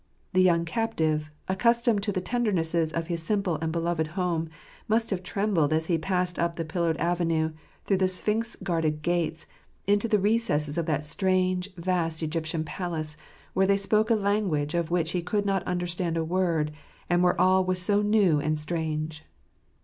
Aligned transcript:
The 0.33 0.41
young 0.41 0.65
captive, 0.65 1.29
accus 1.47 1.83
tomed 1.85 2.01
to 2.01 2.11
the 2.11 2.21
tendernesses 2.21 2.91
of 2.91 3.05
his 3.05 3.21
simple 3.21 3.57
and 3.61 3.71
beldved 3.71 4.07
home, 4.17 4.49
must 4.87 5.11
have 5.11 5.21
trembled 5.21 5.71
as 5.71 5.85
he 5.85 5.99
passed 5.99 6.39
up 6.39 6.55
the 6.55 6.65
pillared 6.65 6.97
avenue, 6.97 7.51
through 7.85 8.07
sphinx 8.07 8.57
guarded 8.63 9.03
gates, 9.03 9.45
into 9.85 10.07
the 10.07 10.17
recesses 10.17 10.75
of 10.79 10.87
that 10.87 11.05
strange, 11.05 11.71
vast 11.75 12.23
Egyptian 12.23 12.63
palace, 12.63 13.15
where 13.53 13.67
they 13.67 13.77
spoke 13.77 14.09
a 14.09 14.15
language 14.15 14.73
of 14.73 14.89
which 14.89 15.11
he 15.11 15.21
could 15.21 15.45
not 15.45 15.61
understand 15.65 16.17
a 16.17 16.25
word, 16.25 16.71
and 17.07 17.21
where 17.21 17.39
all 17.39 17.63
was 17.63 17.79
so 17.79 18.01
new 18.01 18.39
and 18.39 18.57
strange. 18.57 19.23